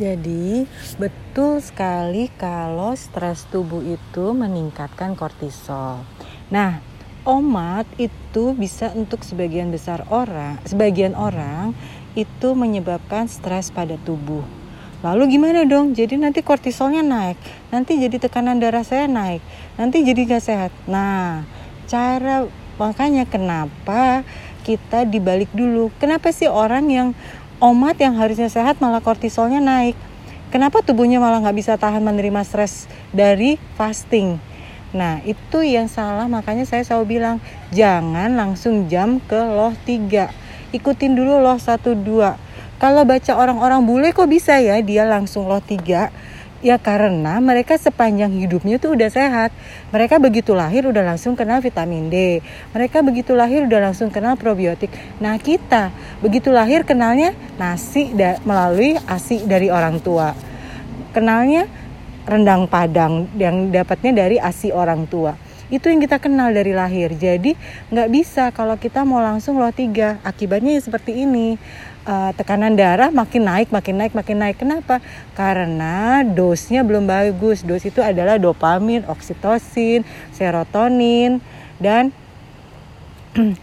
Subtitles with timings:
[0.00, 0.64] Jadi,
[0.96, 6.00] betul sekali kalau stres tubuh itu meningkatkan kortisol.
[6.48, 6.80] Nah,
[7.28, 11.76] omat itu bisa untuk sebagian besar orang, sebagian orang
[12.16, 14.40] itu menyebabkan stres pada tubuh.
[15.04, 15.92] Lalu gimana dong?
[15.92, 17.36] Jadi nanti kortisolnya naik,
[17.68, 19.44] nanti jadi tekanan darah saya naik,
[19.76, 20.72] nanti jadi gak sehat.
[20.88, 21.44] Nah,
[21.92, 22.48] cara
[22.80, 24.24] makanya kenapa
[24.64, 25.92] kita dibalik dulu.
[26.00, 27.08] Kenapa sih orang yang
[27.60, 29.94] omat yang harusnya sehat malah kortisolnya naik.
[30.50, 34.40] Kenapa tubuhnya malah nggak bisa tahan menerima stres dari fasting?
[34.90, 37.36] Nah itu yang salah makanya saya selalu bilang
[37.70, 44.10] jangan langsung jam ke loh 3 Ikutin dulu loh 1, 2 Kalau baca orang-orang bule
[44.10, 46.10] kok bisa ya dia langsung loh 3
[46.60, 49.48] Ya karena mereka sepanjang hidupnya tuh udah sehat.
[49.96, 52.44] Mereka begitu lahir udah langsung kenal vitamin D.
[52.76, 54.92] Mereka begitu lahir udah langsung kenal probiotik.
[55.24, 55.88] Nah kita
[56.20, 58.12] begitu lahir kenalnya nasi
[58.44, 60.36] melalui ASI dari orang tua.
[61.16, 61.64] Kenalnya
[62.28, 67.14] rendang padang yang dapatnya dari ASI orang tua itu yang kita kenal dari lahir.
[67.14, 67.54] Jadi
[67.88, 70.18] nggak bisa kalau kita mau langsung loh tiga.
[70.26, 71.56] Akibatnya ya seperti ini.
[72.00, 74.56] Uh, tekanan darah makin naik makin naik makin naik.
[74.58, 74.98] Kenapa?
[75.38, 77.62] Karena dosnya belum bagus.
[77.62, 80.02] Dos itu adalah dopamin oksitosin
[80.34, 81.38] serotonin
[81.78, 82.10] dan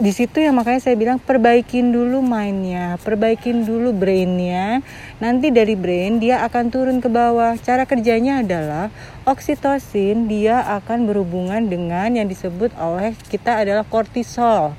[0.00, 4.80] di situ ya makanya saya bilang perbaikin dulu mainnya, perbaikin dulu brainnya.
[5.20, 7.52] Nanti dari brain dia akan turun ke bawah.
[7.60, 8.88] Cara kerjanya adalah
[9.28, 14.72] oksitosin dia akan berhubungan dengan yang disebut oleh kita adalah kortisol.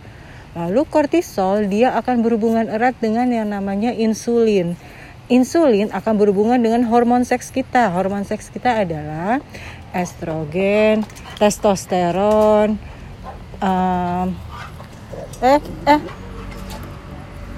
[0.57, 4.73] Lalu kortisol dia akan berhubungan erat dengan yang namanya insulin.
[5.29, 7.93] Insulin akan berhubungan dengan hormon seks kita.
[7.93, 9.37] Hormon seks kita adalah
[9.93, 11.05] estrogen,
[11.37, 12.75] testosteron,
[13.61, 14.50] um,
[15.41, 16.01] eh eh.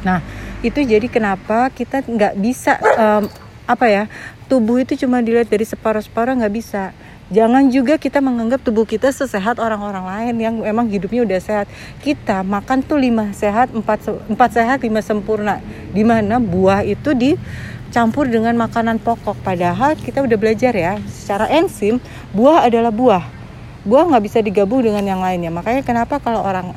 [0.04, 0.20] Nah
[0.64, 3.28] itu jadi kenapa kita nggak bisa um,
[3.68, 4.04] apa ya
[4.48, 6.96] tubuh itu cuma dilihat dari separuh-separuh nggak bisa.
[7.34, 11.68] Jangan juga kita menganggap tubuh kita sesehat orang-orang lain yang emang hidupnya udah sehat.
[12.04, 15.58] Kita makan tuh lima sehat empat empat sehat lima sempurna.
[15.96, 19.40] Di mana buah itu dicampur dengan makanan pokok.
[19.42, 21.98] Padahal kita udah belajar ya secara enzim
[22.36, 23.24] buah adalah buah.
[23.88, 25.50] Buah nggak bisa digabung dengan yang lainnya.
[25.50, 26.76] Makanya kenapa kalau orang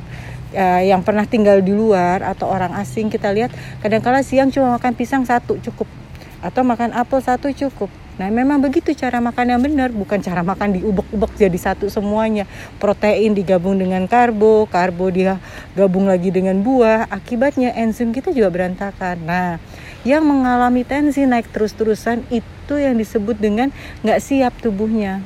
[0.53, 4.93] uh, yang pernah tinggal di luar atau orang asing kita lihat kadang-kala siang cuma makan
[4.93, 5.89] pisang satu cukup
[6.37, 7.89] atau makan apel satu cukup.
[8.17, 12.49] Nah memang begitu cara makan yang benar bukan cara makan diubek-ubek jadi satu semuanya
[12.81, 15.37] protein digabung dengan karbo karbo dia
[15.77, 19.17] gabung lagi dengan buah akibatnya enzim kita juga berantakan.
[19.21, 19.61] Nah
[20.05, 23.73] yang mengalami tensi naik terus-terusan itu yang disebut dengan
[24.05, 25.19] nggak siap tubuhnya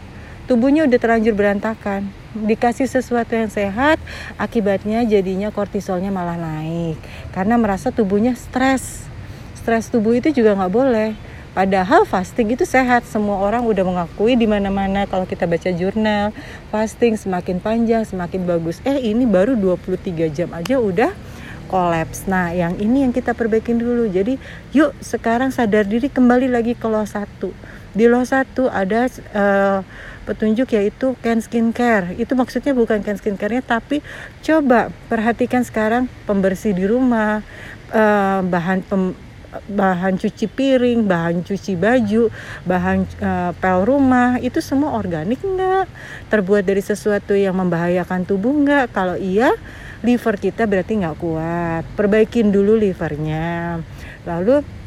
[0.52, 4.00] tubuhnya udah terlanjur berantakan dikasih sesuatu yang sehat
[4.40, 6.96] akibatnya jadinya kortisolnya malah naik
[7.36, 9.08] karena merasa tubuhnya stres
[9.60, 11.12] stres tubuh itu juga nggak boleh
[11.52, 13.04] Padahal fasting itu sehat.
[13.04, 16.32] Semua orang udah mengakui di mana-mana kalau kita baca jurnal,
[16.72, 18.80] fasting semakin panjang, semakin bagus.
[18.88, 21.12] Eh, ini baru 23 jam aja udah
[21.68, 22.24] kolaps.
[22.32, 24.08] Nah, yang ini yang kita perbaikin dulu.
[24.08, 24.40] Jadi,
[24.72, 27.52] yuk sekarang sadar diri kembali lagi ke lo satu.
[27.92, 29.84] Di lo satu ada uh,
[30.24, 32.14] petunjuk yaitu Ken Skincare.
[32.16, 34.00] Itu maksudnya bukan Ken Skincare-nya tapi
[34.46, 37.42] coba perhatikan sekarang pembersih di rumah,
[37.92, 39.18] uh, bahan pem,
[39.68, 42.32] bahan cuci piring, bahan cuci baju,
[42.64, 45.92] bahan uh, pel rumah itu semua organik enggak?
[46.32, 48.96] Terbuat dari sesuatu yang membahayakan tubuh enggak?
[48.96, 49.52] Kalau iya,
[50.02, 51.84] liver kita berarti nggak kuat.
[52.00, 53.82] Perbaikin dulu livernya.
[54.24, 54.81] Lalu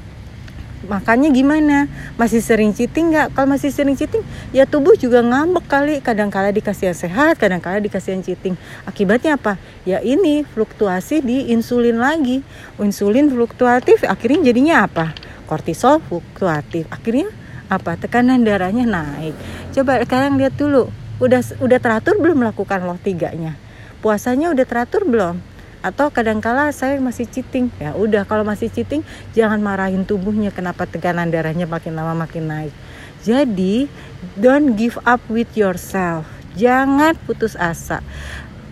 [0.84, 1.88] makannya gimana?
[2.20, 3.32] Masih sering cheating nggak?
[3.32, 4.20] Kalau masih sering cheating
[4.52, 5.94] ya tubuh juga ngambek kali.
[6.04, 8.54] Kadang kala dikasih yang sehat kadang kala dikasih yang cheating.
[8.84, 9.56] Akibatnya apa?
[9.88, 12.44] Ya ini fluktuasi di insulin lagi.
[12.76, 15.16] Insulin fluktuatif akhirnya jadinya apa?
[15.48, 16.84] Kortisol fluktuatif.
[16.92, 17.32] Akhirnya
[17.72, 17.96] apa?
[17.96, 19.32] Tekanan darahnya naik.
[19.72, 20.92] Coba sekarang lihat dulu.
[21.22, 23.56] Udah udah teratur belum melakukan loh tiganya?
[24.04, 25.53] Puasanya udah teratur belum
[25.84, 27.68] atau kadangkala saya masih cheating.
[27.76, 29.04] Ya udah kalau masih cheating
[29.36, 30.48] jangan marahin tubuhnya.
[30.48, 32.72] Kenapa tekanan darahnya makin lama makin naik?
[33.20, 33.92] Jadi
[34.40, 36.24] don't give up with yourself.
[36.56, 38.00] Jangan putus asa.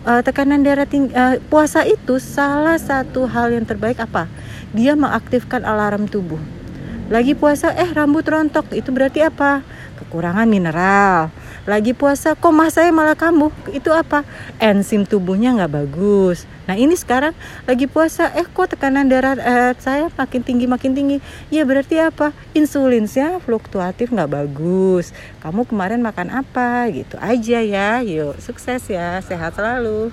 [0.02, 4.26] Uh, tekanan darah tinggi uh, puasa itu salah satu hal yang terbaik apa?
[4.72, 6.40] Dia mengaktifkan alarm tubuh
[7.12, 9.60] lagi puasa eh rambut rontok itu berarti apa?
[10.00, 11.28] Kekurangan mineral.
[11.68, 14.24] Lagi puasa kok mah saya malah kambuh itu apa?
[14.56, 16.48] Enzim tubuhnya nggak bagus.
[16.64, 17.36] Nah ini sekarang
[17.68, 21.20] lagi puasa eh kok tekanan darah eh, saya makin tinggi makin tinggi?
[21.52, 22.32] Ya berarti apa?
[22.56, 25.12] Insulinnya fluktuatif nggak bagus.
[25.44, 26.88] Kamu kemarin makan apa?
[26.88, 28.00] Gitu aja ya.
[28.00, 30.08] Yuk sukses ya sehat selalu